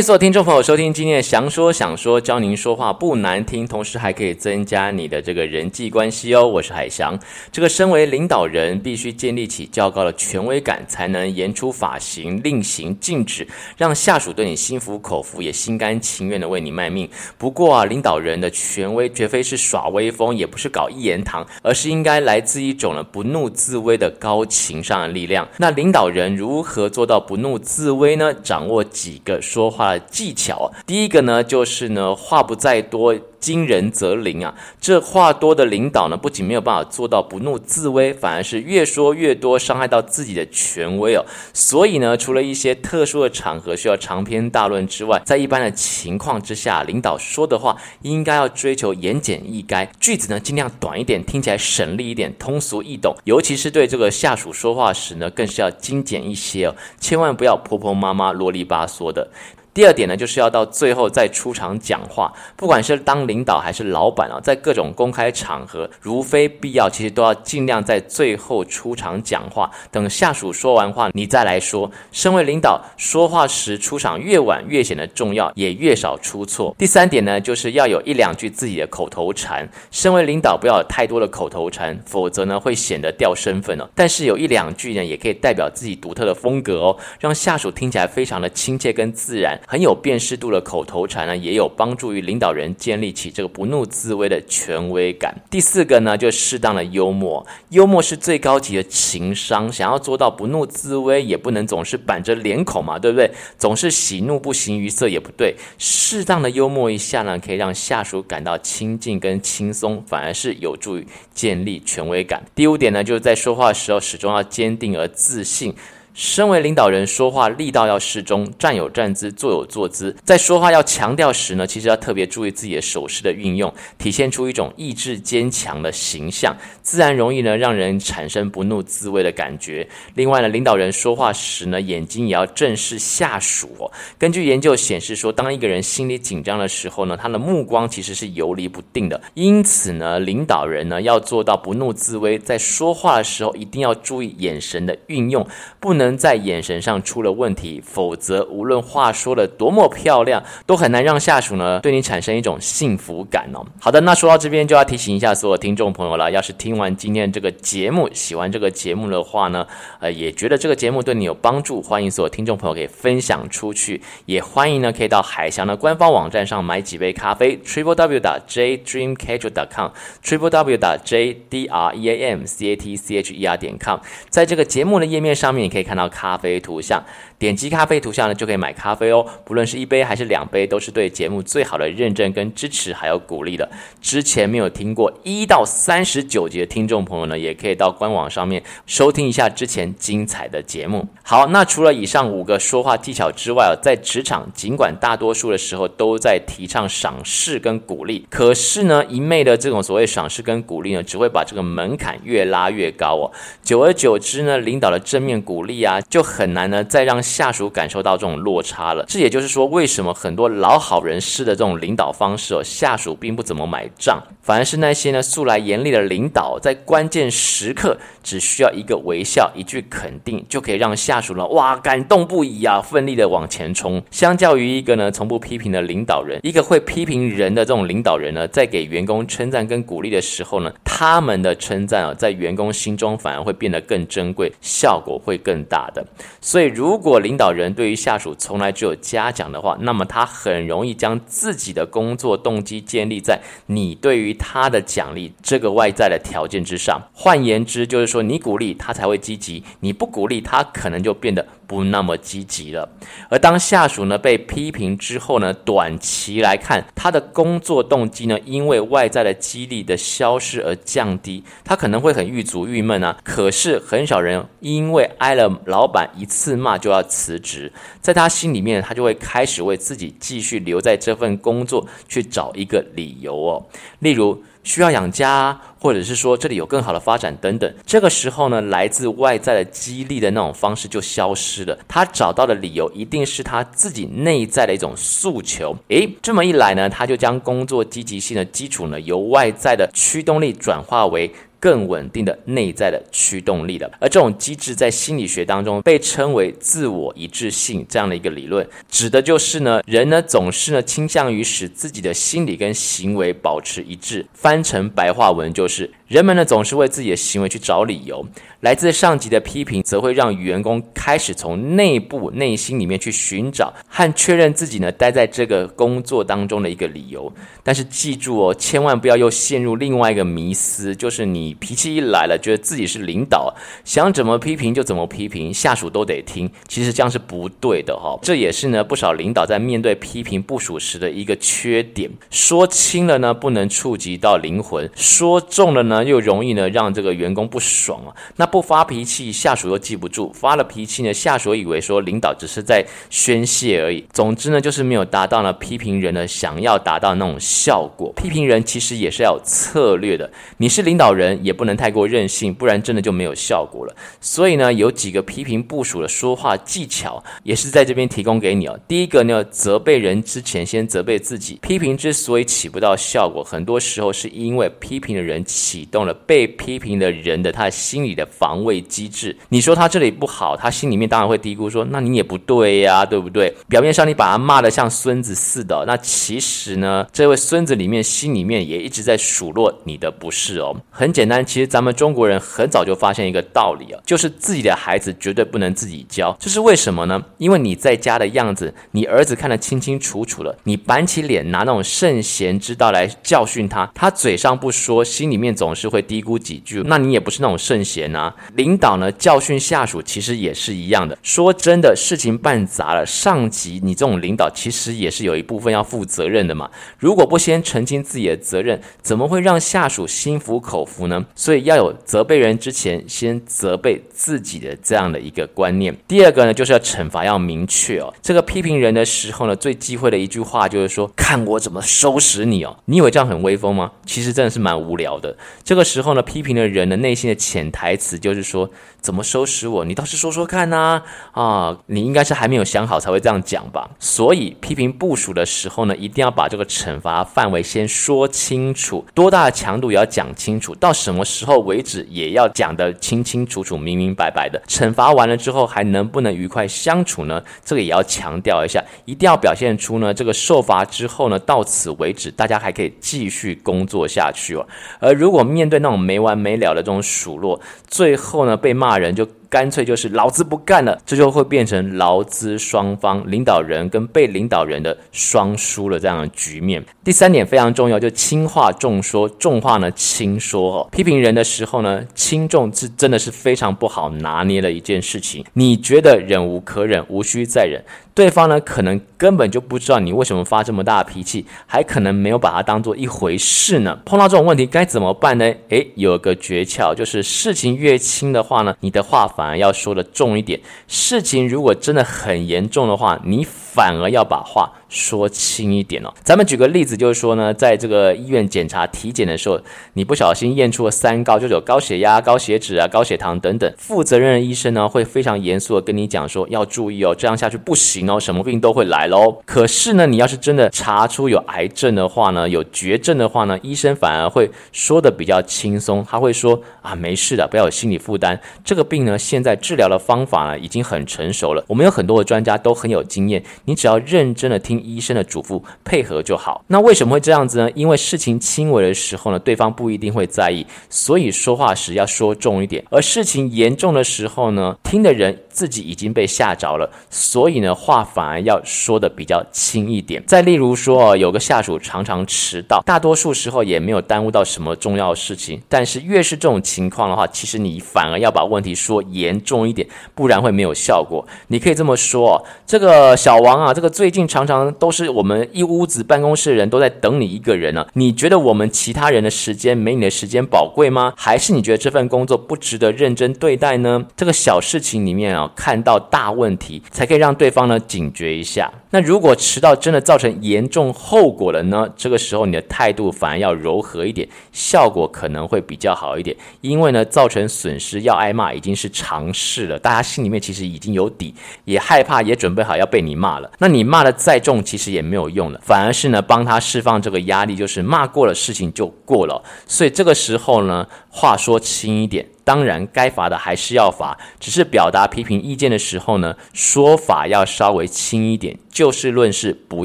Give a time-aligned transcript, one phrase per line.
[0.00, 6.46] 迎所听众朋友收听今天的祥说想说，教您说话不难听，同时还可以增加你的这个人际关系哦。
[6.46, 7.18] 我是海翔。
[7.52, 17.06] 这个身为领导人，必须建立起较高的权威感，才能言出法行，令行禁止，让下属对你心服口服，也心甘情愿的为你卖命。
[17.36, 25.46] 不过啊，领导人的权威绝非是耍威风，也不是搞一言堂，而是应该来自一种呢不怒自威的高情商的力量。
[25.58, 28.32] 那领导人如何做到不怒自威呢？
[28.32, 29.70] 掌握几个说。
[29.70, 33.16] 话技巧，第一个呢，就是呢，话不在多。
[33.40, 34.54] 惊人则灵啊！
[34.82, 41.24] 这话多的领导呢，不仅没有办法做到不怒自威，反而是越说越多，伤害到自己的权威哦。
[41.54, 53.16] 所以呢，除了一些特殊的场合需要长篇大论之外，在一般的情况之下，领导说的话应该要追求言简意赅，句子呢尽量短一点，听起来省力一点，通俗易懂。
[53.24, 59.30] 尤其是对这个下属说话时呢，更是要精简一些哦，千万不要婆婆妈妈啰里吧嗦的。
[59.72, 71.90] 第二点呢，就是要到最后再出场讲话，不管是当领导还是老板啊，在各种公开场合，如非必要，其实都要尽量在最后出场讲话，等下属说完话，你再来说。
[72.10, 76.74] 身为领导，说话时出场越晚，越显得重要，也越少出错。
[76.76, 79.68] 第三点呢，就是要有一两句自己的口头禅。
[79.92, 83.88] 身为领导，不要有太多的口头禅，否则呢，会显得掉身份哦。
[83.94, 89.59] 但是有一两句呢，也可以代表自己独特的风格哦，让下属听起来非常的亲切跟自然。
[89.66, 95.34] 很有辨识度的口头禅呢，也有帮助于领导人建立起这个不怒自威的权威感。
[95.50, 99.72] 第四个呢，就适当的幽默，幽默是最高级的情商。
[99.72, 103.30] 想要做到不怒自威，也不能总是板着脸孔嘛，对不对？
[103.58, 105.54] 总是喜怒不形于色也不对。
[105.78, 112.42] 适当的幽默一下呢，可以让下属感到亲近跟轻松，反而是有助于建立权威感。
[112.54, 115.74] 第五点呢，就是在说话的时候始终要坚定而自信。
[116.20, 120.14] 身为领导人，说话力道要适中，站有站姿，坐有坐姿。
[120.22, 129.88] 在说话要强调时呢，其实要特别注意自己的手势的运用，体现出一种意志坚强的形象，自然容易呢让人产生不怒自威的感觉。
[130.14, 133.90] 另外呢，领导人说话时呢，眼睛也要正视下属。
[134.18, 139.18] 根据研究显示说，当一个人心里紧张的时候呢，他的目光其实是游离不定的。
[139.32, 145.48] 因此呢，领导人呢要做到不怒自威，在说话的时候一定要注意眼神的运用，
[145.80, 153.66] 不能在眼神上出了问题，否则无论话说的多么漂亮，都很难让下属呢对你产生一种幸福感哦。
[153.78, 159.66] 好的，那说到这边就要提醒一下所有听众朋友了，要是听完今天这个节目，喜欢这个节目的话呢，
[159.98, 172.46] 呃，也觉得这个节目对你有帮助，欢迎所有听众朋友可以分享出去，也欢迎呢可以到海翔的官方网站上买几杯咖啡，triple w 点 j dream catcher 点 com，triple w 点 j d r e a m
[172.46, 173.98] c a t c h e r 点 com，
[174.30, 175.89] 在这个节目的页面上面，你可以。
[175.90, 177.02] 看到咖啡图像，
[177.36, 179.26] 点击咖啡图像呢，就可以买咖啡哦。
[179.44, 183.68] 不论是一杯还是两杯，都是对节目最好的认证跟支持，还有鼓励的。
[184.00, 191.04] 之前没有听过一到三十九集的听众朋友呢，也可以到官网上面收听一下之前精彩的节目。
[191.24, 203.32] 好，那除了以上五个说话技巧之外啊，在职场，尽管大多数的时候都在提倡赏识跟鼓励，可是呢，一昧的这种所谓赏识跟鼓励呢，只会把这个门槛越拉越高哦。
[203.64, 205.79] 久而久之呢，领导的正面鼓励。
[205.80, 209.04] 呀，就很难呢，再让下属感受到这种落差了。
[209.08, 224.02] 这也就是说，为什么很多老好人式的这种领导方式哦，下属并不怎么买账，反而是那些呢素来严厉的领导，在关键时刻只需要一个微笑、一句肯定，就可以让下属呢哇感动不已啊，奋力的往前冲。
[224.10, 236.04] 相较于一个呢从不批评的领导人，一个会批评人的这种领导人呢，在给员工称赞跟鼓励的时候呢，他们的称赞啊，在员工心中反而会变得更珍贵，效果会更大的，
[236.40, 247.00] 所以如果领导人对于下属从来只有嘉奖的话，那么他很容易将自己的工作动机建立在你对于他的奖励这个外在的条件之上。
[247.14, 252.88] 换言之，就是说你鼓励他才会积极，你不鼓励他可能就变得不那么积极了。
[253.28, 263.16] 而当下属呢被批评之后呢，短期来看，他的工作动机呢因为外在的激励的消失而降低，他可能会很郁卒郁闷啊。
[263.22, 273.66] 可是很少人因为挨了老板一次骂就要辞职，在他心里面，他就会开始为自己继续留在这份工作去找一个理由哦，
[274.00, 274.42] 例如。
[274.70, 277.74] 需要养家，或者是说这里有更好的发展等等。
[277.84, 281.76] 这个时候呢，来自外在的激励的那种方式就消失了。
[281.88, 285.76] 他找到的理由一定是他自己内在的一种诉求。
[285.88, 291.28] 诶，这么一来呢，他就将工作积极性的基础呢，由外在的驱动力转化为
[291.60, 293.88] 更稳定的内在的驱动力的。
[294.00, 304.26] 而这种机制在心理学当中被称为自我一致性这样的一个理论，指的就是呢，人呢总是呢倾向于使自己的心理跟行为保持一致。
[304.32, 305.88] 翻成白话文就是。
[306.10, 308.26] 人们呢总是为自己的行为去找理由，
[308.62, 317.32] 来自上级的批评则会让员工开始从内部内心里面去寻找和确认自己呢待在这个工作当中的一个理由。
[317.62, 323.54] 但是记住哦，千万不要又陷入另外一个迷思，就是你脾气一来了，觉得自己是领导，
[323.84, 326.50] 想怎么批评就怎么批评，下属都得听。
[326.68, 332.10] 其实这样是不对的哈、哦，这也是呢不少领导在面对批评部属时的一个缺点。
[332.30, 336.04] 说轻了呢不能触及到灵魂，说重了呢。
[336.04, 344.04] 又容易呢让这个员工不爽啊，那不发脾气，下属又记不住；发了脾气呢，下属以为说领导只是在宣泄而已。
[344.12, 348.12] 总之呢，就是没有达到呢批评人呢想要达到那种效果。
[348.16, 353.94] 批评人其实也是要有策略的，你是领导人也不能太过任性，不然真的就没有效果了。
[354.20, 358.78] 所以呢，有几个批评部署的说话技巧，也是在这边提供给你哦。
[358.88, 361.58] 第一个呢，责备人之前先责备自己。
[361.62, 369.36] 批评之所以起不到效果，很多时候是因为批评的人启动了被批评的人的他心理的防卫机制。
[369.50, 380.74] 你说他这里不好，他心里面当然会嘀咕说：“那你也不对呀，对不对？”表面上你把他骂得像孙子似的，那其实呢，这位孙子里面心里面也一直在数落你的不是哦。
[380.90, 386.36] 很简单，其实咱们中国人很早就发现一个道理啊，就是自己的孩子绝对不能自己教。
[386.38, 387.20] 这是为什么呢？
[387.38, 390.56] 因为你在家的样子，你儿子看得清清楚楚了。
[390.62, 395.80] 你板起脸拿那种圣贤之道来教训他，他嘴上不说，心里面总是。
[395.80, 398.34] 是会嘀咕几句，那你也不是那种圣贤啊。
[398.52, 401.16] 领导呢，教训下属其实也是一样的。
[401.22, 406.68] 说真的，事情办砸了，上级你这种领导其实也是有一部分要负责任的嘛。
[406.98, 411.19] 如果不先澄清自己的责任，怎么会让下属心服口服呢？
[411.34, 415.96] 所以要有责备人之前先责备自己的这样的一个观念。
[416.06, 418.12] 第二个呢，就是要惩罚要明确哦。
[418.22, 423.90] 这个批评人的时候呢，最忌讳的一句话就是说：“看我怎么收拾你哦。”你以为这样很威风吗？
[424.04, 425.36] 其实真的是蛮无聊的。
[425.64, 428.70] 这个时候呢，批评的人的内心的潜台词就是说，
[429.00, 429.84] 怎么收拾我？
[429.84, 431.02] 你倒是说说看呐！
[431.32, 433.88] 啊，你应该是还没有想好才会这样讲吧？
[433.98, 444.62] 所以批评部署的时候呢，一定要把这个惩罚范围先说清楚，多大的强度也要讲清楚，到什什么时候为止也要讲得清清楚楚、明明白白的。
[444.68, 447.42] 惩罚完了之后，还能不能愉快相处呢？
[447.64, 454.64] 这个也要强调一下，一定要表现出呢，这个受罚之后呢，到此为止，大家还可以继续工作下去哦。
[455.00, 459.26] 而如果面对那种没完没了的这种数落，最后呢，被骂人就。
[459.50, 466.82] 干脆就是老子不干了，这就会变成劳资双方领导人跟被领导人的双输了这样的局面。
[467.02, 470.88] 第三点非常重要，就轻话重说，重话呢轻说哦。
[470.92, 475.44] 批评人的时候呢，轻重是真的是非常不好拿捏的一件事情。
[475.54, 477.82] 你觉得忍无可忍，无需再忍。
[478.14, 483.98] 对方呢，可能根本就不知道你为什么发这么大脾气，还可能没有把它当做一回事呢。
[484.06, 485.44] 碰到这种问题该怎么办呢？
[485.68, 490.58] 诶，有个诀窍，就是事情越轻的话呢，你的话反而要说的重一点；
[490.88, 496.12] 事情如果真的很严重的话，你反而要把话说轻一点哦。
[496.24, 499.60] 咱们举个例子，就是说呢，在这个医院检查体检的时候，
[499.92, 503.72] 你不小心验出了三高，就有高血压、高血脂啊、高血糖等等。
[503.78, 509.40] 负责任的医生呢，会非常严肃的跟你讲说，要注意哦，这样下去不行哦，什么病都会来喽。
[509.46, 518.40] 可是呢，你要是真的查出有癌症的话呢，有绝症的话呢，医生反而会说的比较轻松，他会说啊，没事的，不要有心理负担。
[518.64, 523.40] 这个病呢，现在治疗的方法呢，已经很成熟了，我们有很多的专家都很有经验。
[523.64, 526.64] 你只要认真的听医生的嘱咐，配合就好。
[526.68, 527.70] 那为什么会这样子呢？
[527.74, 540.22] 因为事情轻微的时候呢，对方不一定会在意，所以说话时要说重一点；而事情严重的时候呢，听的人自己已经被吓着了，所以呢，话反而要说的比较轻一点。
[540.26, 551.26] 再例如说，有个下属常常迟到，大多数时候也没有耽误到什么重要事情，但是越是这种情况的话，其实你反而要把问题说严重一点，不然会没有效果。
[551.48, 553.50] 你可以这么说：这个小王。
[553.60, 561.12] 啊，这个最近常常都是我们一屋子办公室的人都在等你一个人呢、你觉得我们其他人的时间没你的时间宝贵吗？
[561.16, 564.06] 还是你觉得这份工作不值得认真对待呢？
[564.16, 565.39] 这个小事情里面啊。
[565.48, 568.70] 看到大问题，才可以让对方呢警觉一下。
[568.92, 571.88] 那如果迟到真的造成严重后果了呢？
[571.96, 576.36] 这个时候你的态度反而要柔和一点，效果可能会比较好一点。
[576.60, 581.32] 因为呢，造成损失要挨骂已经是常事了，大家心里面其实已经有底，
[581.64, 583.48] 也害怕，也准备好要被你骂了。
[583.58, 589.40] 那你骂的再重，其实也没有用了，反而是呢帮他释放这个压力，就是骂过了，事情就过了。
[589.66, 592.26] 所以这个时候呢，话说轻一点。
[592.42, 599.84] 当然，该罚的还是要罚，只是表达批评意见的时候呢，说法要稍微轻一点，就事论事，不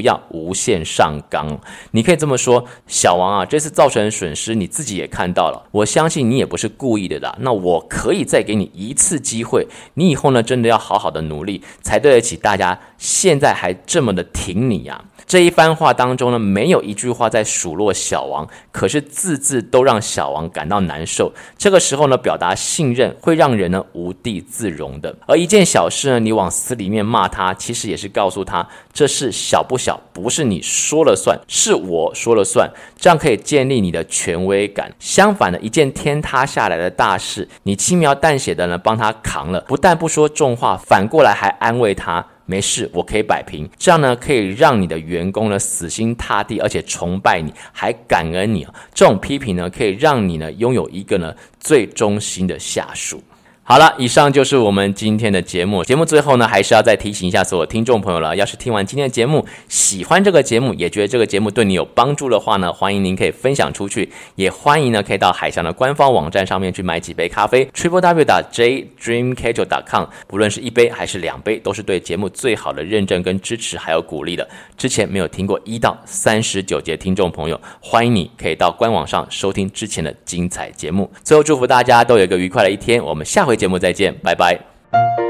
[0.00, 1.58] 要无限上纲。
[1.90, 7.36] 你可以这么说：“小王啊，这次造成的损失你自己也看到了，我相信你也不是故意的啦。
[7.40, 21.32] 那我可以再给你一次机会，你以后呢，真的要好好的努力，才对得起大家现在还这么的挺你呀。”这一番话当中呢，没有一句话在数落小王，可是字字都让小王感到难受。
[21.58, 25.12] 这个时候呢，表达信任会让人呢无地自容的。
[25.26, 34.92] 而一件小事呢，你往死里面骂他，其实也是告诉他，这事小不小，不是你说了算，是我说了算，这样可以建立你的权威感。
[34.98, 42.24] 相反的，一件天塌下来的大事，你轻描淡写的呢帮他扛了，不但不说重话，反过来还安慰他。
[42.48, 43.68] 没事，我可以摆平。
[43.76, 48.64] 这样呢，可以让你的员工呢死心塌地，而且崇拜你，还感恩你。
[48.94, 53.20] 这种批评呢，可以让你呢拥有一个呢最忠心的下属。
[53.68, 55.82] 好了，以上就是我们今天的节目。
[55.82, 58.36] 节目最后呢，还是要再提醒一下所有听众朋友了。
[58.36, 70.04] 要是听完今天的节目，喜欢这个节目，也觉得这个节目对你有帮助的话呢，欢迎您可以分享出去，也欢迎呢可以到海翔的官方网站上面去买几杯咖啡，triple w 打 j dream catcher dot com。
[70.28, 74.48] 不论是一杯还是两杯，都是对节目最好的认证跟支持，还有鼓励的。
[74.76, 81.10] 之前没有听过一到三十九节听众朋友，欢迎你可以到官网上收听之前的精彩节目。
[81.24, 83.55] 最后祝福大家都有一个愉快的一天，我们下回。
[83.56, 85.25] 节目再见拜拜。